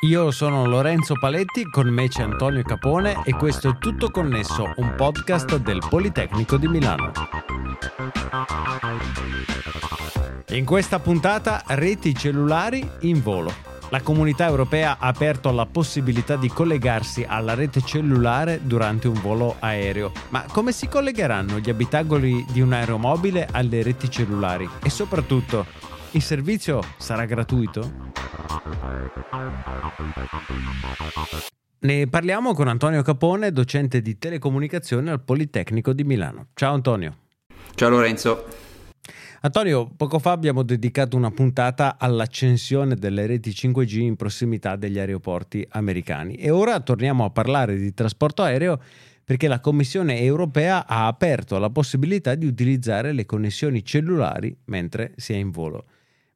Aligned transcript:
Io 0.00 0.30
sono 0.32 0.66
Lorenzo 0.66 1.14
Paletti, 1.14 1.64
con 1.70 1.88
me 1.88 2.08
c'è 2.08 2.22
Antonio 2.22 2.62
Capone 2.62 3.22
e 3.24 3.32
questo 3.34 3.70
è 3.70 3.78
Tutto 3.78 4.10
Connesso, 4.10 4.74
un 4.76 4.94
podcast 4.96 5.56
del 5.56 5.82
Politecnico 5.88 6.58
di 6.58 6.68
Milano. 6.68 7.12
In 10.50 10.64
questa 10.64 10.98
puntata 10.98 11.62
reti 11.68 12.14
cellulari 12.14 12.86
in 13.00 13.22
volo. 13.22 13.52
La 13.90 14.02
comunità 14.02 14.46
europea 14.46 14.96
ha 14.98 15.06
aperto 15.06 15.52
la 15.52 15.66
possibilità 15.66 16.36
di 16.36 16.48
collegarsi 16.48 17.24
alla 17.26 17.54
rete 17.54 17.80
cellulare 17.80 18.60
durante 18.62 19.08
un 19.08 19.20
volo 19.20 19.56
aereo. 19.60 20.12
Ma 20.30 20.44
come 20.50 20.72
si 20.72 20.88
collegheranno 20.88 21.60
gli 21.60 21.70
abitacoli 21.70 22.44
di 22.50 22.60
un 22.60 22.72
aeromobile 22.72 23.48
alle 23.50 23.82
reti 23.82 24.10
cellulari? 24.10 24.68
E 24.82 24.90
soprattutto, 24.90 25.66
il 26.14 26.22
servizio 26.22 26.80
sarà 26.96 27.24
gratuito? 27.24 28.12
Ne 31.80 32.06
parliamo 32.06 32.54
con 32.54 32.68
Antonio 32.68 33.02
Capone, 33.02 33.50
docente 33.50 34.00
di 34.00 34.16
telecomunicazione 34.16 35.10
al 35.10 35.22
Politecnico 35.22 35.92
di 35.92 36.04
Milano. 36.04 36.46
Ciao 36.54 36.72
Antonio. 36.72 37.16
Ciao 37.74 37.88
Lorenzo. 37.88 38.46
Antonio, 39.40 39.90
poco 39.94 40.20
fa 40.20 40.30
abbiamo 40.30 40.62
dedicato 40.62 41.16
una 41.16 41.32
puntata 41.32 41.96
all'accensione 41.98 42.94
delle 42.94 43.26
reti 43.26 43.50
5G 43.50 43.98
in 43.98 44.16
prossimità 44.16 44.76
degli 44.76 44.98
aeroporti 44.98 45.66
americani 45.70 46.36
e 46.36 46.50
ora 46.50 46.78
torniamo 46.80 47.24
a 47.24 47.30
parlare 47.30 47.76
di 47.76 47.92
trasporto 47.92 48.42
aereo 48.42 48.80
perché 49.24 49.48
la 49.48 49.58
Commissione 49.58 50.20
europea 50.20 50.86
ha 50.86 51.06
aperto 51.08 51.58
la 51.58 51.70
possibilità 51.70 52.36
di 52.36 52.46
utilizzare 52.46 53.12
le 53.12 53.26
connessioni 53.26 53.84
cellulari 53.84 54.56
mentre 54.66 55.12
si 55.16 55.32
è 55.32 55.36
in 55.36 55.50
volo. 55.50 55.86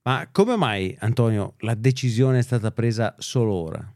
Ma 0.08 0.26
come 0.32 0.56
mai, 0.56 0.96
Antonio, 1.00 1.52
la 1.58 1.74
decisione 1.74 2.38
è 2.38 2.42
stata 2.42 2.70
presa 2.70 3.14
solo 3.18 3.52
ora? 3.52 3.92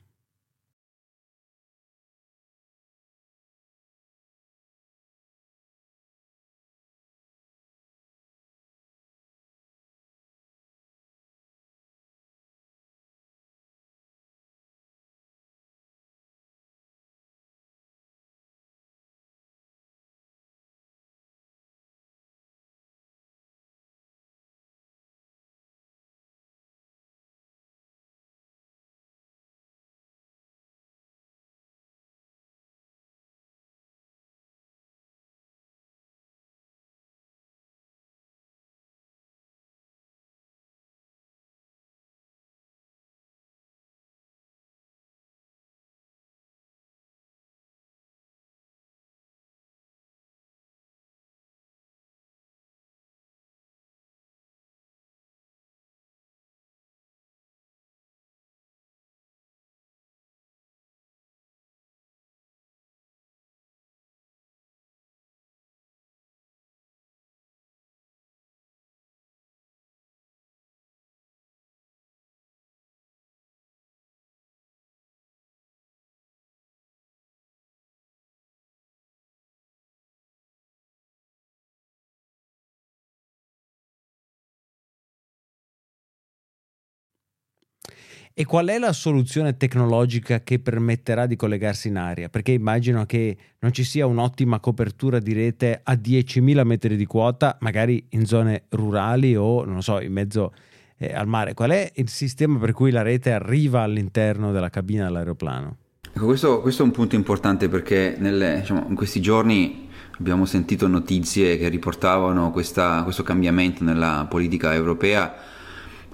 E 88.35 88.47
qual 88.47 88.69
è 88.69 88.79
la 88.79 88.95
soluzione 88.95 89.59
tecnologica 89.59 90.41
che 90.41 90.59
permetterà 90.59 91.27
di 91.27 91.37
collegarsi 91.37 91.89
in 91.89 91.98
aria? 91.98 92.31
Perché 92.31 92.53
immagino 92.53 93.05
che 93.05 93.37
non 93.59 93.73
ci 93.73 93.85
sia 93.85 94.07
un'ottima 94.07 94.59
copertura 94.59 95.19
di 95.19 95.35
rete 95.35 95.81
a 95.83 95.93
10.000 95.93 96.65
metri 96.65 96.97
di 96.97 97.05
quota, 97.05 97.59
magari 97.61 98.03
in 98.11 98.25
zone 98.25 98.65
rurali 98.70 99.37
o, 99.37 99.67
non 99.67 99.83
so, 99.83 100.01
in 100.01 100.13
mezzo 100.13 100.55
eh, 100.97 101.13
al 101.13 101.27
mare. 101.27 101.53
Qual 101.53 101.73
è 101.73 101.91
il 101.97 102.09
sistema 102.09 102.59
per 102.59 102.73
cui 102.73 102.91
la 102.91 103.03
rete 103.03 103.33
arriva 103.33 103.83
all'interno 103.83 104.51
della 104.51 104.70
cabina 104.70 105.05
dell'aeroplano? 105.05 105.77
Ecco, 106.14 106.25
questo, 106.25 106.63
questo, 106.63 106.83
è 106.83 106.87
un 106.87 106.93
punto 106.93 107.14
importante 107.14 107.69
perché 107.69 108.17
nelle, 108.19 108.61
diciamo, 108.61 108.87
in 108.89 108.95
questi 108.95 109.20
giorni 109.20 109.89
abbiamo 110.19 110.47
sentito 110.47 110.87
notizie 110.89 111.59
che 111.59 111.69
riportavano 111.69 112.51
questa, 112.51 113.03
questo 113.03 113.23
cambiamento 113.23 113.85
nella 113.85 114.27
politica 114.27 114.73
europea 114.73 115.35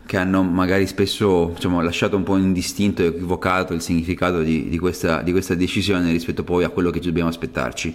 che 0.08 0.16
hanno 0.16 0.42
magari 0.42 0.86
spesso 0.86 1.52
diciamo, 1.54 1.82
lasciato 1.82 2.16
un 2.16 2.22
po' 2.22 2.38
indistinto 2.38 3.02
e 3.02 3.08
equivocato 3.08 3.74
il 3.74 3.82
significato 3.82 4.41
di, 4.41 4.70
di, 4.70 4.78
questa, 4.78 5.20
di, 5.20 5.32
questa, 5.32 5.54
decisione 5.54 6.10
rispetto 6.10 6.44
poi 6.44 6.64
a 6.64 6.70
quello 6.70 6.88
che 6.88 6.98
dobbiamo 6.98 7.28
aspettarci. 7.28 7.94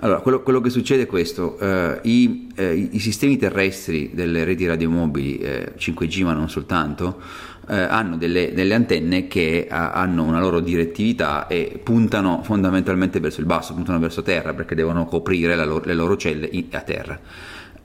Allora, 0.00 0.20
quello, 0.20 0.42
quello 0.42 0.60
che 0.60 0.68
succede 0.68 1.04
è 1.04 1.06
questo, 1.06 1.58
eh, 1.58 2.00
i, 2.02 2.48
eh, 2.54 2.88
i, 2.92 2.98
sistemi 2.98 3.38
terrestri 3.38 4.10
delle 4.12 4.44
reti 4.44 4.66
radiomobili, 4.66 5.38
eh, 5.38 5.72
5G 5.78 6.24
ma 6.24 6.34
non 6.34 6.50
soltanto, 6.50 7.18
eh, 7.66 7.80
hanno 7.80 8.18
delle, 8.18 8.52
delle, 8.52 8.74
antenne 8.74 9.26
che 9.26 9.66
a, 9.66 9.92
hanno 9.92 10.22
una 10.24 10.40
loro 10.40 10.60
direttività 10.60 11.46
e 11.46 11.80
puntano 11.82 12.42
fondamentalmente 12.42 13.20
verso 13.20 13.40
il 13.40 13.46
basso, 13.46 13.72
puntano 13.72 13.98
verso 13.98 14.20
terra 14.20 14.52
perché 14.52 14.74
devono 14.74 15.06
coprire 15.06 15.56
loro, 15.56 15.82
le 15.82 15.94
loro 15.94 16.18
celle 16.18 16.46
in, 16.52 16.66
a 16.72 16.80
terra. 16.80 17.18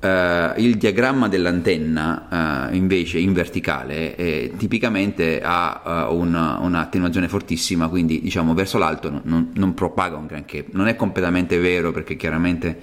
Uh, 0.02 0.58
il 0.62 0.78
diagramma 0.78 1.28
dell'antenna 1.28 2.70
uh, 2.70 2.74
invece 2.74 3.20
in 3.20 3.34
verticale 3.34 4.16
eh, 4.16 4.54
tipicamente 4.56 5.42
ha 5.44 6.08
uh, 6.10 6.16
una, 6.16 6.58
un'attenuazione 6.60 7.28
fortissima 7.28 7.90
quindi 7.90 8.22
diciamo 8.22 8.54
verso 8.54 8.78
l'alto 8.78 9.10
non, 9.10 9.50
non, 9.54 9.74
propaga 9.74 10.16
un 10.16 10.26
granché. 10.26 10.68
Non 10.72 10.88
è 10.88 10.96
completamente 10.96 11.58
vero 11.58 11.92
perché 11.92 12.16
chiaramente 12.16 12.80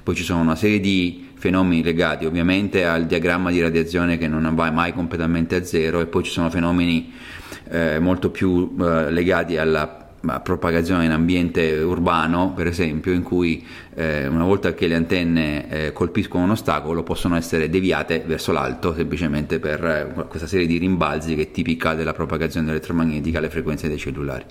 poi 0.00 0.14
ci 0.14 0.22
sono 0.22 0.42
una 0.42 0.54
serie 0.54 0.78
di 0.78 1.30
fenomeni 1.34 1.82
legati 1.82 2.24
ovviamente 2.24 2.84
al 2.84 3.06
diagramma 3.06 3.50
di 3.50 3.60
radiazione 3.60 4.16
che 4.16 4.28
non 4.28 4.54
va 4.54 4.70
mai 4.70 4.92
completamente 4.92 5.56
a 5.56 5.64
zero 5.64 5.98
e 5.98 6.06
poi 6.06 6.22
ci 6.22 6.30
sono 6.30 6.50
fenomeni 6.50 7.12
eh, 7.68 7.98
molto 7.98 8.30
più 8.30 8.76
legati 8.76 9.56
alla 9.56 10.09
propagazione 10.42 11.06
in 11.06 11.12
ambiente 11.12 11.78
urbano, 11.80 12.52
per 12.54 12.66
esempio, 12.66 13.12
in 13.12 13.22
cui 13.22 13.66
eh, 13.94 14.26
una 14.26 14.44
volta 14.44 14.74
che 14.74 14.86
le 14.86 14.94
antenne 14.94 15.68
eh, 15.68 15.92
colpiscono 15.92 16.44
un 16.44 16.50
ostacolo 16.50 17.02
possono 17.02 17.36
essere 17.36 17.70
deviate 17.70 18.22
verso 18.26 18.52
l'alto 18.52 18.94
semplicemente 18.94 19.58
per 19.58 19.84
eh, 19.84 20.26
questa 20.28 20.46
serie 20.46 20.66
di 20.66 20.78
rimbalzi 20.78 21.34
che 21.34 21.42
è 21.42 21.50
tipica 21.50 21.94
della 21.94 22.12
propagazione 22.12 22.70
elettromagnetica 22.70 23.38
alle 23.38 23.50
frequenze 23.50 23.88
dei 23.88 23.98
cellulari. 23.98 24.44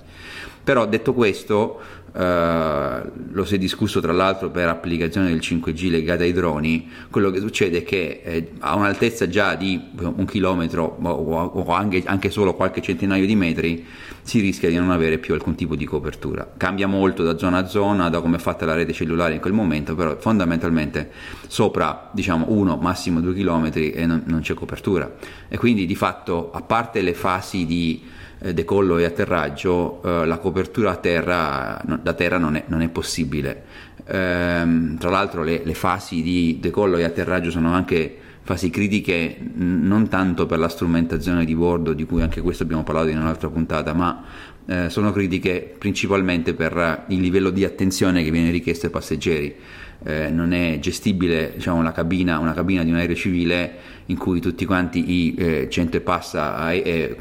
Però 0.62 0.86
detto 0.86 1.14
questo, 1.14 1.80
eh, 2.12 3.02
lo 3.32 3.44
si 3.44 3.54
è 3.54 3.58
discusso 3.58 4.00
tra 4.00 4.12
l'altro 4.12 4.50
per 4.50 4.68
applicazione 4.68 5.28
del 5.28 5.38
5G 5.38 5.90
legata 5.90 6.22
ai 6.22 6.32
droni, 6.32 6.88
quello 7.10 7.30
che 7.30 7.40
succede 7.40 7.78
è 7.78 7.82
che 7.82 8.20
eh, 8.22 8.50
a 8.58 8.74
un'altezza 8.74 9.28
già 9.28 9.54
di 9.54 9.80
un 9.98 10.24
chilometro 10.26 10.98
o, 11.00 11.72
anche, 11.72 12.02
anche, 12.04 12.30
solo 12.30 12.54
qualche 12.54 12.82
centinaio 12.82 13.24
di 13.26 13.36
metri 13.36 13.86
si 14.30 14.38
rischia 14.38 14.68
di 14.68 14.76
non 14.76 14.92
avere 14.92 15.18
più 15.18 15.34
alcun 15.34 15.56
tipo 15.56 15.74
di 15.74 15.84
copertura. 15.84 16.48
Cambia 16.56 16.86
molto 16.86 17.24
da 17.24 17.36
zona 17.36 17.58
a 17.58 17.66
zona, 17.66 18.08
da 18.10 18.20
come 18.20 18.36
è 18.36 18.38
fatta 18.38 18.64
la 18.64 18.74
rete 18.74 18.92
cellulare 18.92 19.34
in 19.34 19.40
quel 19.40 19.52
momento, 19.52 19.96
però 19.96 20.16
fondamentalmente 20.20 21.10
sopra 21.48 22.10
diciamo 22.12 22.44
uno, 22.50 22.76
massimo 22.76 23.20
due 23.20 23.34
chilometri 23.34 23.90
e 23.90 24.06
non, 24.06 24.22
non 24.26 24.38
c'è 24.38 24.54
copertura. 24.54 25.16
E 25.48 25.58
quindi 25.58 25.84
di 25.84 25.96
fatto, 25.96 26.52
a 26.52 26.62
parte 26.62 27.00
le 27.00 27.12
fasi 27.12 27.66
di 27.66 28.04
eh, 28.38 28.54
decollo 28.54 28.98
e 28.98 29.04
atterraggio, 29.04 30.00
eh, 30.04 30.26
la 30.26 30.38
copertura 30.38 30.94
terra, 30.94 31.82
da 32.00 32.12
terra 32.12 32.38
non 32.38 32.54
è, 32.54 32.62
non 32.68 32.82
è 32.82 32.88
possibile. 32.88 33.64
Ehm, 34.06 34.96
tra 34.96 35.10
l'altro 35.10 35.42
le, 35.42 35.62
le, 35.64 35.74
fasi 35.74 36.22
di 36.22 36.58
decollo 36.60 36.98
e 36.98 37.02
atterraggio 37.02 37.50
sono 37.50 37.72
anche 37.72 38.16
fasi 38.42 38.70
critiche 38.70 39.36
non 39.54 40.08
tanto 40.08 40.46
per 40.46 40.58
la 40.58 40.68
strumentazione 40.68 41.44
di 41.44 41.54
bordo, 41.54 41.92
di 41.92 42.04
cui 42.04 42.22
anche 42.22 42.40
questo 42.40 42.62
abbiamo 42.62 42.82
parlato 42.82 43.08
in 43.08 43.18
un'altra 43.18 43.48
puntata, 43.48 43.92
ma 43.92 44.22
eh, 44.70 44.88
sono 44.88 45.10
critiche 45.10 45.74
principalmente 45.76 46.54
per 46.54 47.06
il 47.08 47.20
livello 47.20 47.50
di 47.50 47.64
attenzione 47.64 48.22
che 48.22 48.30
viene 48.30 48.52
richiesto 48.52 48.86
ai 48.86 48.92
passeggeri. 48.92 49.56
Eh, 50.02 50.30
non 50.30 50.52
è 50.52 50.78
gestibile 50.78 51.52
diciamo, 51.56 51.80
una, 51.80 51.90
cabina, 51.90 52.38
una, 52.38 52.54
cabina, 52.54 52.84
di 52.84 52.90
un 52.90 52.96
aereo 52.96 53.16
civile 53.16 53.72
in 54.06 54.16
cui 54.16 54.40
tutti 54.40 54.64
quanti 54.64 55.10
i 55.10 55.34
eh, 55.36 55.68
100 55.68 56.00
passa, 56.02 56.70
eh, 56.70 57.16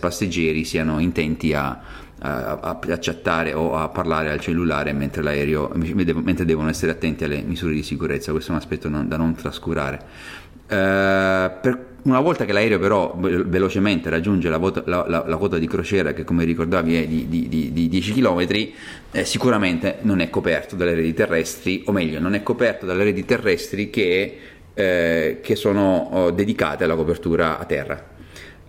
passeggeri 0.00 0.64
siano 0.64 1.00
intenti 1.00 1.52
a, 1.52 1.80
a, 2.20 2.58
a, 2.60 2.78
chattare 3.00 3.54
o 3.54 3.74
a 3.74 3.88
parlare 3.88 4.30
al 4.30 4.40
cellulare 4.40 4.92
mentre, 4.92 5.22
mentre 5.24 6.44
devono 6.44 6.68
essere 6.68 6.92
attenti 6.92 7.24
alle 7.24 7.42
misure 7.42 7.74
di 7.74 7.82
sicurezza. 7.82 8.30
Questo 8.30 8.52
è 8.52 8.54
un 8.54 8.60
aspetto 8.60 8.88
non, 8.88 9.08
da 9.08 9.16
non 9.16 9.34
trascurare. 9.34 10.00
Eh, 10.68 11.50
per, 11.60 11.87
una 12.02 12.20
volta 12.20 12.44
che 12.44 12.52
l'aereo 12.52 12.78
però 12.78 13.16
velocemente 13.18 14.08
raggiunge 14.08 14.48
la, 14.48 14.56
vota, 14.56 14.82
la, 14.86 15.04
la, 15.08 15.24
la, 15.26 15.36
quota 15.36 15.58
di 15.58 15.66
crociera 15.66 16.12
che 16.12 16.24
come 16.24 16.44
ricordavi 16.44 16.96
è 16.96 17.06
di, 17.06 17.28
di, 17.28 17.48
di, 17.48 17.72
di 17.72 17.88
10 17.88 18.12
km, 18.12 18.46
eh, 19.10 19.24
sicuramente 19.24 19.98
non 20.02 20.20
è 20.20 20.30
coperto 20.30 20.76
dalle 20.76 20.94
reti 20.94 21.12
terrestri, 21.12 21.82
o 21.86 21.92
meglio 21.92 22.20
non 22.20 22.34
è 22.34 22.42
coperto 22.42 22.86
dalle 22.86 23.04
reti 23.04 23.24
terrestri 23.24 23.90
che, 23.90 24.38
eh, 24.72 25.38
che 25.42 25.56
sono 25.56 26.08
oh, 26.12 26.30
dedicate 26.30 26.84
alla 26.84 26.94
copertura 26.94 27.58
a 27.58 27.64
terra. 27.64 28.16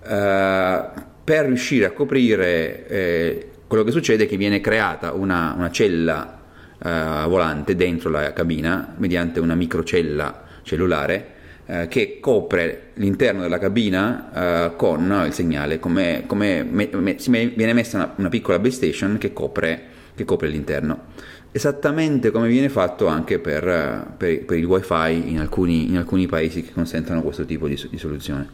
Uh, 0.02 1.02
per 1.24 1.46
riuscire 1.46 1.86
a 1.86 1.92
coprire 1.92 2.88
eh, 2.88 3.50
quello 3.68 3.84
che 3.84 3.92
succede 3.92 4.24
è 4.24 4.28
che 4.28 4.38
viene 4.38 4.60
creata 4.62 5.14
una, 5.14 5.54
una 5.56 5.70
cella 5.70 6.40
uh, 6.78 7.30
volante 7.30 7.76
dentro 7.76 8.10
la 8.10 8.34
cabina 8.34 8.96
mediante 8.98 9.40
una 9.40 9.54
microcella 9.54 10.46
cellulare 10.64 11.38
eh, 11.69 11.88
che 11.88 12.18
copre 12.19 12.94
l'interno 12.95 13.42
della 13.42 13.60
cabina 13.60 14.31
eh, 14.33 14.75
con 14.75 15.24
il 15.27 15.33
segnale, 15.33 15.80
come, 15.80 16.24
come 16.25 16.63
me, 16.63 16.89
me, 16.92 17.16
viene 17.56 17.74
messa 17.74 17.98
una, 17.98 18.13
una, 18.16 18.30
piccola 18.30 18.57
base 18.57 18.77
station 18.77 19.19
che 19.19 19.33
copre, 19.33 19.81
che 20.16 20.25
copre 20.25 20.48
l'interno. 20.48 21.06
Esattamente 21.51 22.31
come 22.31 22.48
viene 22.48 22.69
fatto 22.69 23.06
anche 23.06 23.38
per, 23.38 24.13
per, 24.18 24.45
per 24.45 24.57
il 24.57 24.66
wifi 24.66 25.30
in 25.30 25.39
alcuni, 25.39 25.89
in 25.89 25.98
alcuni, 25.98 26.25
paesi 26.25 26.63
che 26.63 26.74
consentono 26.74 27.21
questo 27.21 27.45
tipo 27.45 27.68
di, 27.68 27.80
di, 27.88 27.98
soluzione. 28.00 28.50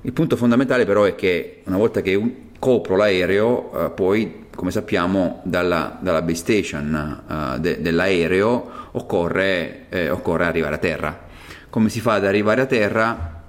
Il 0.00 0.12
punto 0.12 0.34
fondamentale 0.34 0.84
però 0.84 1.04
è 1.04 1.14
che 1.14 1.62
una 1.66 1.76
volta 1.76 2.00
che 2.00 2.20
copro 2.58 2.96
l'aereo, 2.96 3.86
eh, 3.86 3.90
poi 3.90 4.46
come 4.56 4.72
sappiamo 4.72 5.40
dalla, 5.44 5.98
dalla 6.00 6.22
base 6.22 6.34
station 6.34 7.22
uh, 7.26 7.60
de, 7.60 7.80
dell'aereo 7.80 8.70
occorre, 8.90 9.86
eh, 9.88 10.10
occorre, 10.10 10.44
arrivare 10.44 10.74
a 10.74 10.78
terra 10.78 11.28
come 11.70 11.88
si 11.88 12.00
fa 12.00 12.14
ad 12.14 12.26
arrivare 12.26 12.62
a 12.62 12.66
terra? 12.66 13.42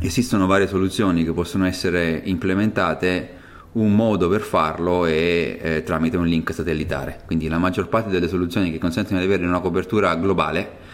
Esistono 0.00 0.46
varie 0.46 0.66
soluzioni 0.66 1.24
che 1.24 1.32
possono 1.32 1.66
essere 1.66 2.22
implementate, 2.24 3.34
un 3.72 3.94
modo 3.94 4.28
per 4.30 4.40
farlo 4.40 5.04
è 5.04 5.58
eh, 5.60 5.82
tramite 5.84 6.16
un 6.16 6.26
link 6.26 6.54
satellitare, 6.54 7.20
quindi 7.26 7.48
la 7.48 7.58
maggior 7.58 7.88
parte 7.88 8.10
delle 8.10 8.28
soluzioni 8.28 8.72
che 8.72 8.78
consentono 8.78 9.20
di 9.20 9.26
avere 9.26 9.46
una 9.46 9.60
copertura 9.60 10.14
globale 10.16 10.84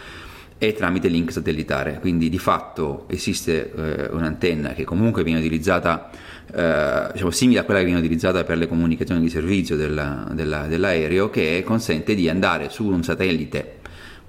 è 0.57 0.73
tramite 0.73 1.07
link 1.07 1.31
satellitare, 1.31 1.99
quindi 2.01 2.27
di 2.27 2.37
fatto 2.37 3.05
esiste 3.07 3.71
eh, 3.73 4.09
un'antenna 4.11 4.73
che 4.73 4.83
comunque 4.83 5.23
viene 5.23 5.39
utilizzata, 5.39 6.09
eh, 6.53 7.07
diciamo 7.13 7.31
simile 7.31 7.59
a 7.59 7.63
quella 7.63 7.79
che 7.79 7.85
viene 7.85 7.99
utilizzata 7.99 8.43
per 8.43 8.57
le 8.57 8.67
comunicazioni 8.67 9.21
di 9.21 9.29
servizio 9.29 9.77
della, 9.77 10.29
della, 10.33 10.67
dell'aereo, 10.67 11.29
che 11.29 11.63
consente 11.65 12.13
di 12.13 12.27
andare 12.27 12.69
su 12.69 12.85
un 12.87 13.03
satellite 13.03 13.81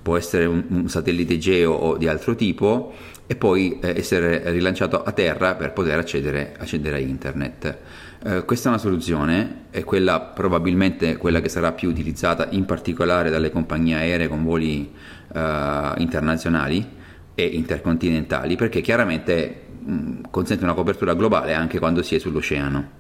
può 0.05 0.19
essere 0.19 0.45
un, 0.45 0.63
un, 0.69 0.89
satellite 0.91 1.39
geo 1.39 1.73
o 1.73 1.97
di 1.97 2.07
altro 2.09 2.35
tipo 2.35 2.93
e 3.27 3.37
poi 3.37 3.79
eh, 3.81 3.95
essere 3.97 4.51
rilanciato 4.51 5.03
a 5.03 5.13
terra 5.13 5.55
per 5.55 5.73
poter 5.73 5.99
accedere, 5.99 6.55
accedere 6.59 6.97
a 6.97 6.99
internet. 6.99 7.79
Eh, 8.23 8.45
questa 8.45 8.69
è 8.69 8.73
una 8.73 8.81
soluzione, 8.81 9.65
è 9.71 9.83
quella 9.83 10.21
probabilmente 10.21 11.17
quella 11.17 11.41
che 11.41 11.49
sarà 11.49 11.73
più 11.73 11.89
utilizzata 11.89 12.49
in 12.51 12.67
particolare 12.67 13.31
dalle 13.31 13.51
compagnie 13.51 13.97
aeree 13.97 14.29
con 14.29 14.45
voli 14.45 14.93
eh, 15.35 15.93
internazionali 15.97 16.87
e 17.35 17.45
intercontinentali 17.47 18.57
perché 18.57 18.83
chiaramente 18.83 19.63
mh, 19.85 20.29
consente 20.29 20.65
una 20.65 20.75
copertura 20.75 21.15
globale 21.15 21.55
anche 21.55 21.79
quando 21.79 22.03
si 22.03 22.15
è 22.15 22.19
sull'oceano. 22.19 22.91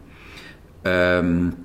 Ehm, 0.80 1.56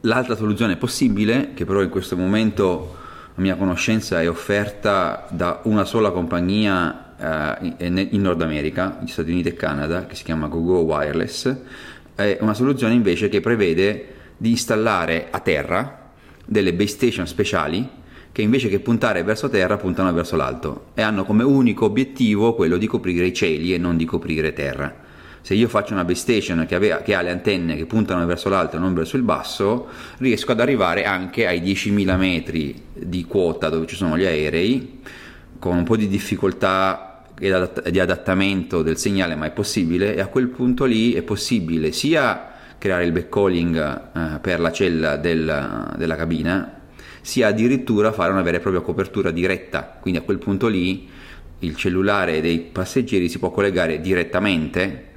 l'altra 0.00 0.36
soluzione 0.36 0.76
possibile, 0.76 1.52
che 1.52 1.66
però 1.66 1.82
in 1.82 1.90
questo 1.90 2.16
momento 2.16 3.02
la 3.36 3.42
mia 3.42 3.56
conoscenza 3.56 4.20
è 4.20 4.28
offerta 4.28 5.26
da 5.30 5.60
una 5.64 5.84
sola 5.84 6.12
compagnia 6.12 7.58
eh, 7.58 8.06
in 8.10 8.20
Nord 8.20 8.42
America, 8.42 9.00
gli 9.02 9.08
Stati 9.08 9.32
Uniti 9.32 9.48
e 9.48 9.54
Canada, 9.54 10.06
che 10.06 10.14
si 10.14 10.22
chiama 10.22 10.46
GoGo 10.46 10.80
Wireless, 10.80 11.56
è 12.14 12.38
una 12.40 12.54
soluzione 12.54 12.94
invece 12.94 13.28
che 13.28 13.40
prevede 13.40 14.14
di 14.36 14.50
installare 14.50 15.28
a 15.30 15.40
terra 15.40 16.10
delle 16.44 16.74
base 16.74 16.92
station 16.92 17.26
speciali 17.26 17.88
che 18.30 18.42
invece 18.42 18.68
che 18.68 18.80
puntare 18.80 19.22
verso 19.22 19.48
terra 19.48 19.76
puntano 19.76 20.12
verso 20.12 20.36
l'alto 20.36 20.86
e 20.94 21.02
hanno 21.02 21.24
come 21.24 21.42
unico 21.42 21.86
obiettivo 21.86 22.54
quello 22.54 22.76
di 22.76 22.86
coprire 22.86 23.26
i 23.26 23.32
cieli 23.32 23.74
e 23.74 23.78
non 23.78 23.96
di 23.96 24.04
coprire 24.04 24.52
terra 24.52 24.92
se 25.44 25.52
io 25.52 25.68
faccio 25.68 25.92
una 25.92 26.04
base 26.04 26.20
station 26.20 26.64
che, 26.66 26.74
aveva, 26.74 27.02
che, 27.02 27.14
ha 27.14 27.20
le 27.20 27.30
antenne 27.30 27.76
che 27.76 27.84
puntano 27.84 28.24
verso 28.24 28.48
l'alto 28.48 28.76
e 28.76 28.78
non 28.78 28.94
verso 28.94 29.18
il 29.18 29.22
basso, 29.22 29.88
riesco 30.16 30.52
ad 30.52 30.60
arrivare 30.60 31.04
anche 31.04 31.46
ai 31.46 31.60
10.000 31.60 32.16
metri 32.16 32.82
di 32.94 33.26
quota 33.26 33.68
dove 33.68 33.86
ci 33.86 33.94
sono 33.94 34.16
gli 34.16 34.24
aerei, 34.24 35.00
con 35.58 35.76
un 35.76 35.84
po' 35.84 35.98
di 35.98 36.08
difficoltà 36.08 37.24
di 37.36 38.00
adattamento 38.00 38.80
del 38.80 38.96
segnale, 38.96 39.34
ma 39.34 39.44
è 39.44 39.50
possibile, 39.50 40.14
e 40.14 40.22
a 40.22 40.28
quel 40.28 40.48
punto 40.48 40.86
lì 40.86 41.12
è 41.12 41.20
possibile 41.20 41.92
sia 41.92 42.52
creare 42.78 43.04
il 43.04 43.12
backhauling 43.12 43.76
eh, 43.76 44.38
per 44.40 44.60
la 44.60 44.72
cella 44.72 45.18
del, 45.18 45.92
della 45.98 46.16
cabina, 46.16 46.80
sia 47.20 47.48
addirittura 47.48 48.12
fare 48.12 48.32
una 48.32 48.40
vera 48.40 48.56
e 48.56 48.60
propria 48.60 48.80
copertura 48.80 49.30
diretta, 49.30 49.98
quindi 50.00 50.20
a 50.20 50.22
quel 50.22 50.38
punto 50.38 50.68
lì 50.68 51.06
il 51.58 51.76
cellulare 51.76 52.40
dei 52.40 52.60
passeggeri 52.60 53.28
si 53.28 53.38
può 53.38 53.50
collegare 53.50 54.00
direttamente 54.00 55.12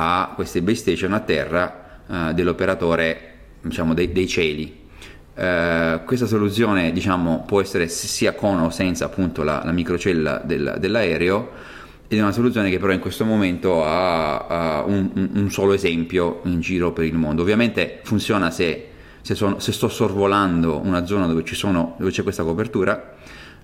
a 0.00 0.32
queste 0.34 0.62
base 0.62 0.76
station 0.76 1.12
a 1.12 1.20
terra 1.20 2.02
uh, 2.06 2.32
dell'operatore 2.32 3.32
diciamo, 3.60 3.94
dei, 3.94 4.12
dei 4.12 4.28
cieli. 4.28 4.86
Uh, 5.34 6.04
questa 6.04 6.26
soluzione 6.26 6.92
diciamo, 6.92 7.44
può 7.46 7.60
essere 7.60 7.88
sia 7.88 8.32
con 8.34 8.60
o 8.60 8.70
senza 8.70 9.06
appunto 9.06 9.42
la, 9.42 9.62
la 9.64 9.72
microcella 9.72 10.40
del, 10.44 10.76
dell'aereo 10.78 11.50
ed 12.06 12.16
è 12.16 12.22
una 12.22 12.32
soluzione 12.32 12.70
che 12.70 12.78
però 12.78 12.92
in 12.92 13.00
questo 13.00 13.24
momento 13.24 13.84
ha, 13.84 14.46
ha 14.46 14.82
un, 14.84 15.30
un, 15.34 15.50
solo 15.50 15.74
esempio 15.74 16.40
in 16.44 16.60
giro 16.60 16.92
per 16.92 17.04
il 17.04 17.14
mondo. 17.14 17.42
Ovviamente 17.42 18.00
funziona 18.04 18.50
se, 18.50 18.88
se, 19.20 19.34
sono, 19.34 19.58
se 19.58 19.72
sto 19.72 19.88
sorvolando 19.88 20.78
una 20.78 21.04
zona 21.04 21.26
dove, 21.26 21.44
sono, 21.44 21.96
dove 21.98 22.10
c'è 22.10 22.22
questa 22.22 22.44
copertura, 22.44 23.16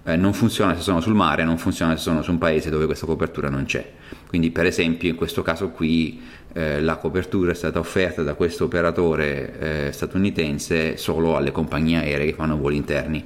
eh, 0.04 0.16
non 0.16 0.32
funziona 0.32 0.74
se 0.74 0.82
sono 0.82 1.00
sul 1.00 1.14
mare, 1.14 1.44
non 1.44 1.58
funziona 1.58 1.96
se 1.96 2.02
sono 2.02 2.22
su 2.22 2.30
un 2.30 2.38
paese 2.38 2.70
dove 2.70 2.86
questa 2.86 3.06
copertura 3.06 3.48
non 3.48 3.64
c'è. 3.64 3.92
Quindi 4.28 4.50
per 4.50 4.66
esempio 4.66 5.08
in 5.08 5.16
questo 5.16 5.42
caso 5.42 5.70
qui 5.70 6.20
eh, 6.52 6.80
la 6.80 6.96
copertura 6.96 7.50
è 7.50 7.54
stata 7.54 7.78
offerta 7.78 8.22
da 8.22 8.34
questo 8.34 8.64
operatore 8.64 9.86
eh, 9.88 9.92
statunitense 9.92 10.96
solo 10.96 11.36
alle 11.36 11.50
compagnie 11.50 11.98
aeree 11.98 12.26
che 12.26 12.34
fanno 12.34 12.56
voli 12.56 12.76
interni 12.76 13.24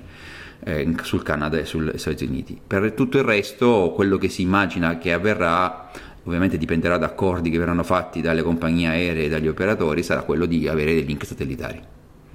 eh, 0.60 0.94
sul 1.02 1.22
Canada 1.22 1.58
e 1.58 1.64
sugli 1.64 1.96
Stati 1.96 2.24
Uniti. 2.24 2.58
Per 2.64 2.92
tutto 2.92 3.18
il 3.18 3.24
resto 3.24 3.92
quello 3.94 4.16
che 4.16 4.28
si 4.28 4.42
immagina 4.42 4.98
che 4.98 5.12
avverrà 5.12 5.90
ovviamente 6.24 6.58
dipenderà 6.58 6.98
da 6.98 7.06
accordi 7.06 7.50
che 7.50 7.58
verranno 7.58 7.82
fatti 7.82 8.20
dalle 8.20 8.42
compagnie 8.42 8.88
aeree 8.88 9.24
e 9.24 9.28
dagli 9.28 9.48
operatori, 9.48 10.02
sarà 10.02 10.22
quello 10.22 10.44
di 10.44 10.68
avere 10.68 10.92
dei 10.92 11.06
link 11.06 11.24
satellitari. 11.24 11.80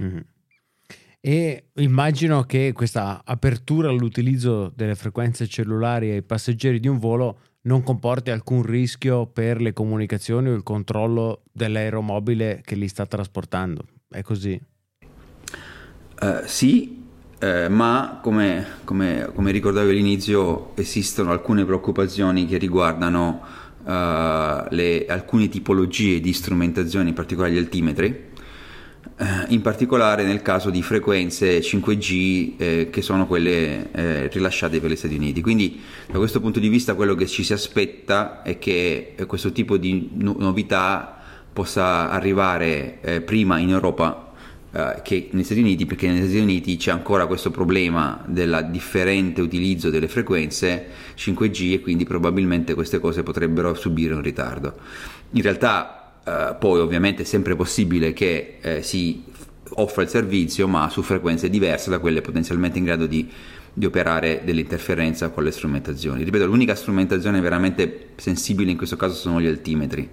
Mm-hmm. 0.02 0.18
E 1.26 1.68
immagino 1.76 2.42
che 2.42 2.72
questa 2.74 3.22
apertura 3.24 3.88
all'utilizzo 3.88 4.70
delle 4.76 4.94
frequenze 4.94 5.46
cellulari 5.46 6.10
ai 6.10 6.22
passeggeri 6.22 6.78
di 6.78 6.86
un 6.86 6.98
volo 6.98 7.38
non 7.62 7.82
comporti 7.82 8.30
alcun 8.30 8.60
rischio 8.60 9.24
per 9.24 9.58
le 9.58 9.72
comunicazioni 9.72 10.50
o 10.50 10.54
il 10.54 10.62
controllo 10.62 11.44
dell'aeromobile 11.50 12.60
che 12.62 12.74
li 12.74 12.88
sta 12.88 13.06
trasportando. 13.06 13.86
È 14.06 14.20
così? 14.20 14.60
Uh, 16.20 16.42
sì, 16.44 17.06
uh, 17.40 17.70
ma 17.70 18.20
come, 18.22 18.66
come, 18.84 19.30
come, 19.34 19.50
ricordavi 19.50 19.92
all'inizio 19.92 20.76
esistono 20.76 21.30
alcune 21.30 21.64
preoccupazioni 21.64 22.44
che 22.44 22.58
riguardano 22.58 23.40
uh, 23.82 23.90
le, 24.68 25.06
alcune 25.08 25.48
tipologie 25.48 26.20
di 26.20 26.34
strumentazione, 26.34 27.08
in 27.08 27.14
particolare 27.14 27.54
gli 27.54 27.58
altimetri 27.58 28.06
eh, 28.06 28.33
in 29.48 29.60
particolare 29.60 30.24
nel 30.24 30.42
caso 30.42 30.70
di 30.70 30.82
frequenze 30.82 31.60
5G 31.60 32.52
eh, 32.56 32.88
che 32.90 33.02
sono 33.02 33.26
quelle 33.26 33.90
eh, 33.92 34.28
rilasciate 34.28 34.80
per 34.80 34.90
gli 34.90 34.96
Stati 34.96 35.14
Uniti. 35.14 35.40
Quindi 35.40 35.80
da 36.10 36.18
questo 36.18 36.40
punto 36.40 36.58
di 36.58 36.68
vista 36.68 36.94
quello 36.94 37.14
che 37.14 37.26
ci 37.26 37.44
si 37.44 37.52
aspetta 37.52 38.42
è 38.42 38.58
che 38.58 39.12
eh, 39.14 39.26
questo 39.26 39.52
tipo 39.52 39.76
di 39.76 40.10
no- 40.14 40.36
novità 40.38 41.18
possa 41.52 42.10
arrivare 42.10 43.00
eh, 43.00 43.20
prima 43.20 43.58
in 43.58 43.70
Europa 43.70 44.32
eh, 44.72 45.00
che 45.04 45.28
negli 45.30 45.44
Stati 45.44 45.60
Uniti, 45.60 45.86
perché 45.86 46.08
negli 46.08 46.24
Stati 46.24 46.38
Uniti 46.38 46.76
c'è 46.76 46.90
ancora 46.90 47.26
questo 47.26 47.52
problema 47.52 48.20
del 48.26 48.68
differente 48.70 49.40
utilizzo 49.40 49.90
delle 49.90 50.08
frequenze 50.08 50.88
5G 51.16 51.74
e 51.74 51.80
quindi 51.80 52.04
probabilmente 52.04 52.74
queste 52.74 52.98
cose 52.98 53.22
potrebbero 53.22 53.74
subire 53.74 54.14
un 54.14 54.22
ritardo. 54.22 54.74
In 55.30 55.42
realtà 55.42 56.03
Uh, 56.24 56.56
poi 56.58 56.80
ovviamente 56.80 57.22
è 57.22 57.24
sempre 57.26 57.54
possibile 57.54 58.14
che 58.14 58.56
eh, 58.62 58.82
si 58.82 59.22
offre 59.76 60.04
il 60.04 60.08
servizio 60.08 60.68
ma 60.68 60.88
su 60.88 61.02
frequenze 61.02 61.50
diverse 61.50 61.90
da 61.90 61.98
quelle 61.98 62.20
potenzialmente 62.20 62.78
in 62.78 62.84
grado 62.84 63.06
di, 63.06 63.28
di 63.72 63.86
operare 63.86 64.42
dell'interferenza 64.44 65.30
con 65.30 65.44
le 65.44 65.50
strumentazioni. 65.50 66.22
Ripeto, 66.22 66.46
l'unica 66.46 66.74
strumentazione 66.74 67.40
veramente 67.40 68.10
sensibile 68.16 68.70
in 68.70 68.76
questo 68.76 68.96
caso 68.96 69.14
sono 69.14 69.40
gli 69.40 69.46
altimetri. 69.46 70.08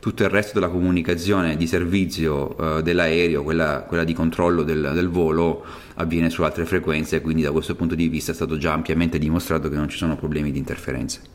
Tutto 0.00 0.22
il 0.22 0.28
resto 0.28 0.52
della 0.54 0.68
comunicazione 0.68 1.56
di 1.56 1.66
servizio 1.66 2.78
eh, 2.78 2.82
dell'aereo, 2.82 3.42
quella, 3.42 3.84
quella, 3.88 4.04
di 4.04 4.12
controllo 4.12 4.62
del, 4.62 4.90
del 4.92 5.08
volo, 5.08 5.64
avviene 5.94 6.28
su 6.28 6.42
altre 6.42 6.66
frequenze, 6.66 7.22
quindi 7.22 7.40
da 7.40 7.52
questo 7.52 7.74
punto 7.74 7.94
di 7.94 8.08
vista 8.08 8.32
è 8.32 8.34
stato 8.34 8.58
già 8.58 8.72
ampiamente 8.74 9.18
dimostrato 9.18 9.70
che 9.70 9.76
non 9.76 9.88
ci 9.88 9.96
sono 9.96 10.16
problemi 10.16 10.50
di 10.50 10.58
interferenze. 10.58 11.33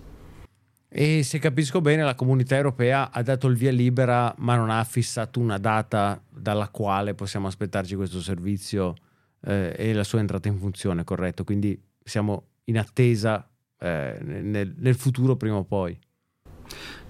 E 0.91 1.21
se 1.21 1.37
capisco 1.37 1.81
bene, 1.81 2.03
la 2.03 2.15
comunità 2.15 2.55
europea 2.55 3.11
ha 3.11 3.21
dato 3.21 3.47
il 3.47 3.55
via 3.55 3.71
libera, 3.71 4.33
ma 4.39 4.55
non 4.55 4.71
ha 4.71 4.83
fissato 4.83 5.39
una 5.39 5.59
data 5.59 6.19
dalla 6.27 6.69
quale 6.69 7.13
possiamo 7.13 7.45
aspettarci 7.45 7.95
questo 7.95 8.19
servizio 8.19 8.95
eh, 9.45 9.75
e 9.77 9.93
la 9.93 10.03
sua 10.03 10.19
entrata 10.19 10.47
in 10.47 10.57
funzione, 10.57 11.03
corretto? 11.03 11.43
Quindi 11.43 11.79
siamo 12.03 12.47
in 12.65 12.79
attesa 12.79 13.47
eh, 13.77 14.17
nel, 14.21 14.73
nel, 14.77 14.95
futuro 14.95 15.35
prima 15.35 15.57
o 15.57 15.63
poi. 15.63 15.97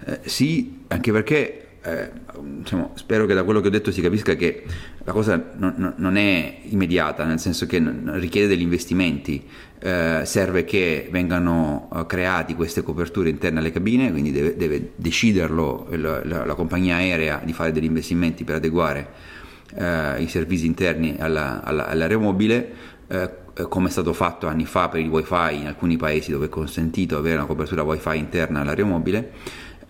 Eh, 0.06 0.22
sì, 0.26 0.84
anche 0.88 1.12
perché 1.14 1.69
eh, 1.82 2.12
diciamo, 2.40 2.92
spero 2.96 3.26
che 3.26 3.34
da 3.34 3.44
quello 3.44 3.62
che 3.62 3.68
ho 3.68 3.72
detto 3.72 3.92
si 3.92 4.02
capisca 4.02 4.36
che 4.36 4.64
la 5.04 5.12
cosa 5.12 5.52
non, 5.56 5.94
non 5.96 6.18
è 6.18 6.60
immediata, 6.64 7.24
nel 7.26 7.40
senso 7.40 7.66
che 7.66 7.82
richiede 8.14 8.48
degli 8.48 8.62
investimenti, 8.62 9.46
eh, 9.80 10.22
serve 10.26 10.66
che 10.66 11.08
vengano 11.10 11.90
eh, 11.94 12.06
creati 12.06 12.54
queste 12.56 12.84
coperture 12.84 13.30
interne 13.30 13.60
alle 13.60 13.72
cabine, 13.72 14.12
quindi 14.12 14.32
deve, 14.32 14.56
deve 14.58 14.92
deciderlo 14.96 15.88
la, 15.92 16.22
la, 16.26 16.46
la, 16.46 16.56
compagnia 16.56 16.98
aerea 16.98 17.42
di 17.44 17.54
fare 17.54 17.72
degli 17.72 17.86
investimenti 17.86 18.44
per 18.44 18.56
adeguare 18.56 19.08
eh, 19.76 20.22
i 20.22 20.28
servizi 20.28 20.66
interni 20.66 21.16
alla, 21.18 21.64
alla, 21.64 21.88
all'aeromobile 21.88 22.74
eh, 23.08 23.30
come 23.68 23.88
è 23.88 23.92
stato 23.92 24.14
fatto 24.14 24.48
anni 24.48 24.66
fa 24.66 24.88
per 24.88 25.02
il 25.02 25.10
wifi 25.10 25.56
in 25.56 25.68
alcuni 25.68 25.98
paesi 25.98 26.32
dove 26.32 26.46
è 26.46 26.50
consentito 26.50 27.18
avere 27.18 27.36
una 27.36 27.46
copertura 27.46 27.84
wifi 27.84 28.18
interna 28.18 28.62
all'aeromobile 28.62 29.32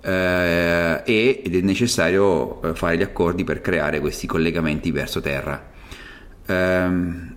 eh, 0.01 1.01
ed 1.06 1.56
è 1.56 1.62
necessario 1.62 2.62
eh, 2.62 2.75
fare 2.75 2.98
gli 2.98 3.01
accordi 3.01 3.44
per 3.44 3.62
creare 3.62 4.00
questi 4.00 4.27
collegamenti 4.27 4.91
verso 4.91 5.22
terra. 5.22 5.72
Eh, 6.46 6.88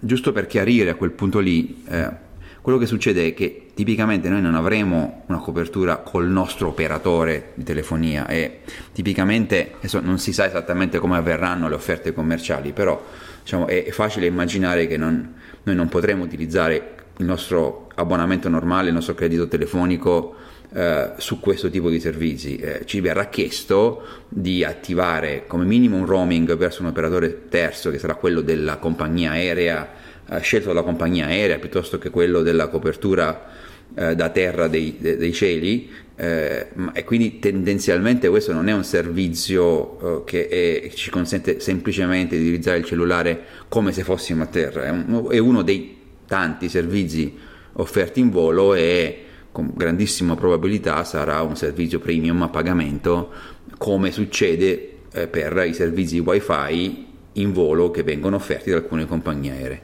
giusto 0.00 0.32
per 0.32 0.46
chiarire 0.46 0.90
a 0.90 0.94
quel 0.94 1.10
punto 1.10 1.38
lì, 1.38 1.84
eh, 1.88 2.30
quello 2.62 2.78
che 2.78 2.86
succede 2.86 3.26
è 3.26 3.34
che 3.34 3.70
tipicamente 3.74 4.28
noi 4.28 4.40
non 4.40 4.54
avremo 4.54 5.24
una 5.26 5.38
copertura 5.38 5.96
col 5.96 6.28
nostro 6.28 6.68
operatore 6.68 7.50
di 7.54 7.64
telefonia 7.64 8.28
e 8.28 8.60
tipicamente 8.92 9.72
non 10.00 10.18
si 10.18 10.32
sa 10.32 10.46
esattamente 10.46 10.98
come 10.98 11.16
avverranno 11.16 11.68
le 11.68 11.74
offerte 11.74 12.12
commerciali, 12.12 12.72
però 12.72 13.02
diciamo, 13.42 13.66
è 13.66 13.90
facile 13.90 14.26
immaginare 14.26 14.86
che 14.86 14.96
non, 14.96 15.34
noi 15.64 15.74
non 15.74 15.88
potremo 15.88 16.22
utilizzare 16.22 16.94
il 17.16 17.26
nostro 17.26 17.88
abbonamento 17.96 18.48
normale, 18.48 18.88
il 18.88 18.94
nostro 18.94 19.14
credito 19.14 19.48
telefonico 19.48 20.36
eh, 20.74 21.12
su 21.18 21.38
questo 21.38 21.68
tipo 21.68 21.90
di 21.90 22.00
servizi. 22.00 22.56
Eh, 22.56 22.82
ci 22.86 23.00
verrà 23.00 23.26
chiesto 23.26 24.24
di 24.28 24.64
attivare 24.64 25.44
come 25.46 25.64
minimo 25.64 25.96
un 25.96 26.06
roaming 26.06 26.56
verso 26.56 26.80
un 26.82 26.88
operatore 26.88 27.48
terzo 27.48 27.90
che 27.90 27.98
sarà 27.98 28.14
quello 28.14 28.40
della 28.40 28.78
compagnia 28.78 29.32
aerea, 29.32 29.92
eh, 30.30 30.40
scelto 30.40 30.68
dalla 30.68 30.82
compagnia 30.82 31.26
aerea 31.26 31.58
piuttosto 31.58 31.98
che 31.98 32.08
quello 32.08 32.40
della 32.40 32.68
copertura 32.68 33.50
eh, 33.94 34.14
da 34.14 34.30
terra 34.30 34.68
dei, 34.68 34.96
dei, 34.98 35.18
dei 35.18 35.32
cieli 35.34 35.90
eh, 36.16 36.68
e 36.94 37.04
quindi 37.04 37.38
tendenzialmente 37.38 38.28
questo 38.28 38.54
non 38.54 38.68
è 38.68 38.72
un 38.72 38.84
servizio 38.84 40.24
che 40.24 40.48
è, 40.48 40.90
ci 40.94 41.10
consente 41.10 41.60
semplicemente 41.60 42.36
di 42.36 42.44
utilizzare 42.44 42.78
il 42.78 42.84
cellulare 42.84 43.44
come 43.68 43.92
se 43.92 44.04
fossimo 44.04 44.42
a 44.44 44.46
terra, 44.46 44.84
è, 44.86 44.90
un, 44.90 45.26
è 45.30 45.38
uno 45.38 45.60
dei 45.60 45.98
tanti 46.26 46.70
servizi 46.70 47.36
offerti 47.74 48.20
in 48.20 48.30
volo 48.30 48.74
e 48.74 49.24
con 49.52 49.70
grandissima 49.74 50.34
probabilità 50.34 51.04
sarà 51.04 51.42
un 51.42 51.56
servizio 51.56 52.00
premium 52.00 52.42
a 52.42 52.48
pagamento 52.48 53.30
come 53.78 54.10
succede 54.10 55.02
eh, 55.12 55.28
per 55.28 55.64
i 55.66 55.74
servizi 55.74 56.18
wifi 56.18 57.06
in 57.34 57.52
volo 57.52 57.90
che 57.90 58.02
vengono 58.02 58.36
offerti 58.36 58.70
da 58.70 58.76
alcune 58.76 59.06
compagnie 59.06 59.52
aeree. 59.52 59.82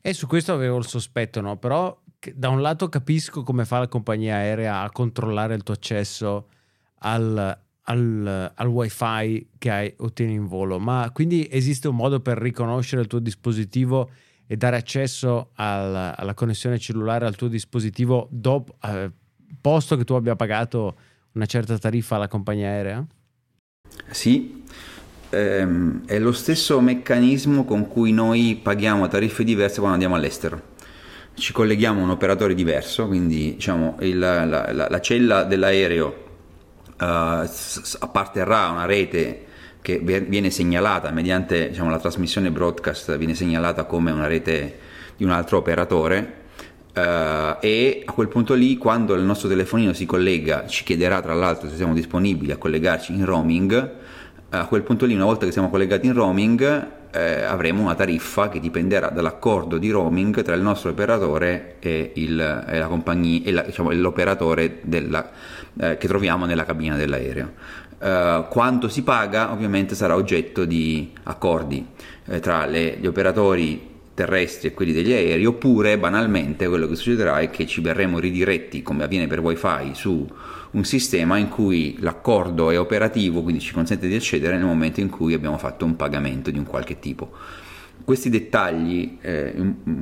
E 0.00 0.12
su 0.12 0.26
questo 0.26 0.52
avevo 0.52 0.78
il 0.78 0.86
sospetto, 0.86 1.40
no? 1.40 1.56
Però 1.56 2.00
da 2.34 2.48
un 2.48 2.60
lato 2.60 2.88
capisco 2.88 3.42
come 3.42 3.64
fa 3.64 3.80
la 3.80 3.88
compagnia 3.88 4.36
aerea 4.36 4.82
a 4.82 4.90
controllare 4.90 5.54
il 5.54 5.62
tuo 5.62 5.74
accesso 5.74 6.48
al, 7.00 7.58
al, 7.82 8.52
al 8.54 8.66
wifi 8.68 9.48
che 9.58 9.70
hai, 9.70 9.94
ottieni 9.98 10.34
in 10.34 10.46
volo, 10.46 10.78
ma 10.78 11.10
quindi 11.12 11.48
esiste 11.50 11.88
un 11.88 11.96
modo 11.96 12.20
per 12.20 12.38
riconoscere 12.38 13.02
il 13.02 13.08
tuo 13.08 13.18
dispositivo 13.18 14.10
e 14.46 14.56
dare 14.56 14.76
accesso 14.76 15.50
al, 15.54 16.14
alla 16.16 16.34
connessione 16.34 16.78
cellulare 16.78 17.26
al 17.26 17.36
tuo 17.36 17.48
dispositivo 17.48 18.28
dopo, 18.30 18.76
eh, 18.82 19.10
posto 19.60 19.96
che 19.96 20.04
tu 20.04 20.14
abbia 20.14 20.36
pagato 20.36 20.96
una 21.32 21.46
certa 21.46 21.76
tariffa 21.78 22.16
alla 22.16 22.28
compagnia 22.28 22.68
aerea? 22.68 23.06
Sì, 24.10 24.62
ehm, 25.30 26.06
è 26.06 26.18
lo 26.18 26.32
stesso 26.32 26.80
meccanismo 26.80 27.64
con 27.64 27.88
cui 27.88 28.12
noi 28.12 28.58
paghiamo 28.62 29.08
tariffe 29.08 29.44
diverse 29.44 29.76
quando 29.76 29.94
andiamo 29.94 30.14
all'estero. 30.14 30.74
Ci 31.34 31.52
colleghiamo 31.52 32.00
a 32.00 32.04
un 32.04 32.10
operatore 32.10 32.54
diverso, 32.54 33.06
quindi 33.06 33.54
diciamo, 33.54 33.96
il, 34.00 34.18
la, 34.18 34.44
la, 34.44 34.88
la, 34.88 35.00
cella 35.00 35.44
dell'aereo 35.44 36.24
uh, 36.98 37.04
apparterrà 37.98 38.68
a 38.68 38.70
una 38.70 38.86
rete 38.86 39.45
che 39.86 40.00
viene 40.00 40.50
segnalata 40.50 41.12
mediante 41.12 41.68
diciamo, 41.68 41.90
la 41.90 42.00
trasmissione 42.00 42.50
broadcast, 42.50 43.16
viene 43.18 43.34
segnalata 43.34 43.84
come 43.84 44.10
una 44.10 44.26
rete 44.26 44.78
di 45.16 45.22
un 45.22 45.30
altro 45.30 45.58
operatore 45.58 46.44
Uh, 46.96 47.58
e 47.60 48.04
a 48.06 48.12
quel 48.12 48.28
punto 48.28 48.54
lì 48.54 48.78
quando 48.78 49.12
il 49.12 49.22
nostro 49.22 49.50
telefonino 49.50 49.92
si 49.92 50.06
collega 50.06 50.66
ci 50.66 50.82
chiederà 50.82 51.20
tra 51.20 51.34
l'altro 51.34 51.68
se 51.68 51.76
siamo 51.76 51.92
disponibili 51.92 52.52
a 52.52 52.56
collegarci 52.56 53.12
in 53.12 53.26
roaming 53.26 53.92
a 54.48 54.66
quel 54.66 54.80
punto 54.80 55.04
lì 55.04 55.14
una 55.14 55.26
volta 55.26 55.44
che 55.44 55.52
siamo 55.52 55.68
collegati 55.68 56.06
in 56.06 56.14
roaming 56.14 56.88
eh, 57.10 57.42
avremo 57.42 57.82
una 57.82 57.94
tariffa 57.94 58.48
che 58.48 58.60
dipenderà 58.60 59.08
dall'accordo 59.10 59.76
di 59.76 59.90
roaming 59.90 60.42
tra 60.42 60.54
il 60.54 60.62
nostro 60.62 60.88
operatore 60.88 61.76
e, 61.80 62.12
il, 62.14 62.64
e 62.66 62.78
la 62.78 62.86
compagnia 62.86 63.40
e 63.44 63.52
la, 63.52 63.60
diciamo, 63.60 63.92
l'operatore 63.92 64.78
della, 64.80 65.30
eh, 65.78 65.98
che 65.98 66.08
troviamo 66.08 66.46
nella 66.46 66.64
cabina 66.64 66.96
dell'aereo 66.96 67.52
Uh, 67.98 68.46
quanto 68.48 68.88
si 68.88 69.02
paga 69.02 69.52
ovviamente 69.52 69.94
sarà 69.94 70.16
oggetto 70.16 70.66
di 70.66 71.12
accordi 71.22 71.82
eh, 72.26 72.40
tra 72.40 72.66
le, 72.66 72.98
gli 73.00 73.06
operatori 73.06 73.94
terrestri 74.16 74.68
e 74.68 74.74
quelli 74.74 74.92
degli 74.92 75.12
aerei 75.12 75.44
oppure 75.44 75.98
banalmente 75.98 76.66
quello 76.68 76.88
che 76.88 76.96
succederà 76.96 77.38
è 77.38 77.50
che 77.50 77.66
ci 77.66 77.82
verremo 77.82 78.18
ridiretti 78.18 78.82
come 78.82 79.04
avviene 79.04 79.26
per 79.26 79.40
wifi 79.40 79.90
su 79.92 80.26
un 80.70 80.84
sistema 80.84 81.36
in 81.36 81.48
cui 81.48 81.96
l'accordo 82.00 82.70
è 82.70 82.78
operativo 82.78 83.42
quindi 83.42 83.60
ci 83.60 83.72
consente 83.72 84.08
di 84.08 84.14
accedere 84.14 84.56
nel 84.56 84.64
momento 84.64 85.00
in 85.00 85.10
cui 85.10 85.34
abbiamo 85.34 85.58
fatto 85.58 85.84
un 85.84 85.96
pagamento 85.96 86.50
di 86.50 86.58
un 86.58 86.64
qualche 86.64 86.98
tipo. 86.98 87.30
Questi 88.04 88.30
dettagli 88.30 89.18
eh, 89.20 89.54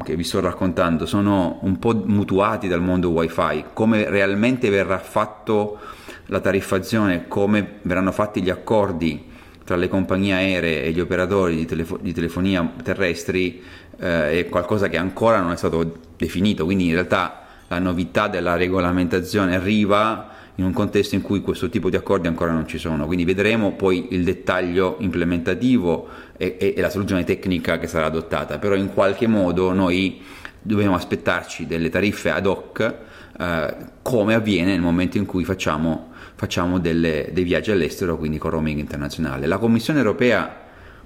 che 0.04 0.14
vi 0.14 0.24
sto 0.24 0.40
raccontando 0.40 1.06
sono 1.06 1.58
un 1.62 1.78
po' 1.78 1.94
mutuati 2.04 2.68
dal 2.68 2.82
mondo 2.82 3.10
wifi. 3.10 3.64
Come 3.72 4.10
realmente 4.10 4.68
verrà 4.68 4.98
fatto 4.98 5.78
la 6.26 6.40
tariffazione, 6.40 7.26
come 7.28 7.78
verranno 7.82 8.12
fatti 8.12 8.42
gli 8.42 8.50
accordi 8.50 9.32
tra 9.64 9.76
le 9.76 9.88
compagnie 9.88 10.34
aeree 10.34 10.84
e 10.84 10.92
gli 10.92 11.00
operatori 11.00 11.56
di, 11.56 11.64
telefo- 11.64 11.98
di 12.00 12.12
telefonia 12.12 12.70
terrestri 12.82 13.62
eh, 13.98 14.40
è 14.40 14.48
qualcosa 14.48 14.88
che 14.88 14.98
ancora 14.98 15.40
non 15.40 15.52
è 15.52 15.56
stato 15.56 16.00
definito, 16.16 16.64
quindi 16.64 16.86
in 16.86 16.92
realtà 16.92 17.46
la 17.68 17.78
novità 17.78 18.28
della 18.28 18.56
regolamentazione 18.56 19.54
arriva 19.54 20.30
in 20.56 20.64
un 20.64 20.72
contesto 20.72 21.14
in 21.14 21.22
cui 21.22 21.40
questo 21.40 21.68
tipo 21.68 21.90
di 21.90 21.96
accordi 21.96 22.28
ancora 22.28 22.52
non 22.52 22.68
ci 22.68 22.78
sono, 22.78 23.06
quindi 23.06 23.24
vedremo 23.24 23.72
poi 23.72 24.08
il 24.10 24.22
dettaglio 24.22 24.96
implementativo 25.00 26.08
e, 26.36 26.56
e, 26.60 26.74
e 26.76 26.80
la 26.80 26.90
soluzione 26.90 27.24
tecnica 27.24 27.78
che 27.78 27.86
sarà 27.86 28.06
adottata, 28.06 28.58
però 28.58 28.74
in 28.74 28.92
qualche 28.92 29.26
modo 29.26 29.72
noi 29.72 30.20
dobbiamo 30.60 30.94
aspettarci 30.94 31.66
delle 31.66 31.88
tariffe 31.88 32.30
ad 32.30 32.46
hoc 32.46 32.94
eh, 33.38 33.76
come 34.02 34.34
avviene 34.34 34.72
nel 34.72 34.80
momento 34.80 35.18
in 35.18 35.26
cui 35.26 35.44
facciamo 35.44 36.12
facciamo 36.34 36.78
delle, 36.78 37.30
dei 37.32 37.44
viaggi 37.44 37.70
all'estero, 37.70 38.16
quindi 38.16 38.38
con 38.38 38.50
roaming 38.50 38.78
internazionale. 38.78 39.46
La 39.46 39.58
Commissione 39.58 40.00
europea 40.00 40.62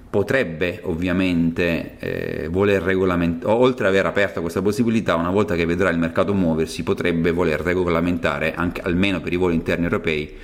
potrebbe 0.09 0.79
ovviamente 0.83 1.97
eh, 1.99 2.47
voler 2.49 2.81
regolamentare, 2.81 3.53
oltre 3.53 3.85
ad 3.85 3.93
aver 3.93 4.07
aperto 4.07 4.41
questa 4.41 4.61
possibilità, 4.61 5.15
una 5.15 5.29
volta 5.29 5.55
che 5.55 5.65
vedrà 5.65 5.89
il 5.89 5.99
mercato 5.99 6.33
muoversi, 6.33 6.83
potrebbe 6.83 7.31
voler 7.31 7.61
regolamentare, 7.61 8.55
anche, 8.55 8.81
almeno 8.81 9.21
per 9.21 9.33
i 9.33 9.35
voli 9.35 9.53
interni 9.53 9.83
europei, 9.83 10.35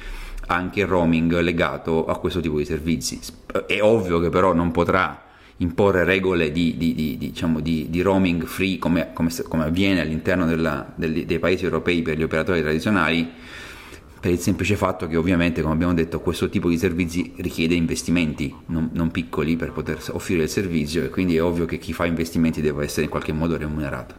anche 0.48 0.82
il 0.82 0.86
roaming 0.86 1.40
legato 1.40 2.06
a 2.06 2.20
questo 2.20 2.40
tipo 2.40 2.58
di 2.58 2.66
servizi. 2.66 3.20
È 3.66 3.82
ovvio 3.82 4.20
che 4.20 4.30
però 4.30 4.54
non 4.54 4.72
potrà 4.72 5.24
imporre 5.58 6.04
regole 6.04 6.52
di, 6.52 6.76
di, 6.78 6.94
di, 6.94 7.18
diciamo 7.18 7.62
di 7.62 8.02
roaming 8.02 8.44
free 8.44 8.78
come, 8.78 9.14
come, 9.14 9.32
come 9.48 9.64
avviene 9.64 10.02
all'interno 10.02 10.46
della, 10.46 10.94
dei, 10.96 11.26
dei 11.26 11.40
paesi 11.40 11.64
europei 11.64 12.02
per 12.04 12.18
gli 12.18 12.24
operatori 12.24 12.62
tradizionali, 12.62 13.32
per 14.26 14.34
il 14.34 14.40
semplice 14.40 14.76
fatto 14.76 15.06
che 15.06 15.18
ovviamente, 15.18 15.62
come 15.62 15.76
abbiamo 15.76 15.94
detto, 15.94 16.20
questo 16.20 16.50
tipo 16.50 16.68
di 16.68 16.80
servizi 16.80 17.32
richiede 17.38 17.76
investimenti 17.76 18.52
non, 18.68 18.90
non, 18.94 19.12
piccoli 19.12 19.56
per 19.56 19.72
poter 19.72 20.00
offrire 20.14 20.42
il 20.42 20.50
servizio 20.50 21.04
e 21.04 21.10
quindi 21.10 21.36
è 21.36 21.44
ovvio 21.44 21.66
che 21.66 21.78
chi 21.78 21.94
fa 21.94 22.08
investimenti 22.08 22.60
deve 22.60 22.86
essere 22.86 23.04
in 23.04 23.12
qualche 23.12 23.34
modo 23.34 23.56
remunerato. 23.56 24.16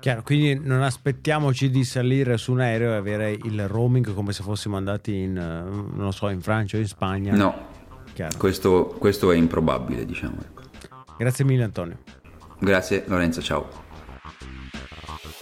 Chiaro, 0.00 0.22
quindi 0.22 0.60
non 0.62 0.82
aspettiamoci 0.82 1.70
di 1.70 1.82
salire 1.82 2.36
su 2.36 2.52
un 2.52 2.60
aereo 2.60 2.92
e 2.92 2.96
avere 2.96 3.30
il 3.30 3.66
roaming 3.66 4.12
come 4.12 4.34
se 4.34 4.42
fossimo 4.42 4.76
andati 4.76 5.14
in, 5.14 6.08
so, 6.10 6.28
in 6.28 6.42
Francia 6.42 6.76
o 6.76 6.80
in 6.80 6.86
Spagna. 6.86 7.34
No, 7.34 7.68
questo, 8.36 8.96
questo, 8.98 9.32
è 9.32 9.36
improbabile, 9.36 10.04
diciamo. 10.04 10.36
Grazie 11.16 11.46
mille 11.46 11.64
Antonio. 11.64 11.96
Grazie 12.58 13.04
Lorenzo, 13.06 13.40
ciao. 13.40 13.87